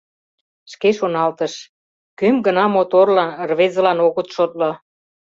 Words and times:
Шке 0.71 0.89
шоналтыш: 0.97 1.53
кӧм 2.19 2.35
гына 2.45 2.65
моторлан, 2.75 3.29
рвезылан 3.49 3.99
огыт 4.07 4.27
шотло! 4.35 4.69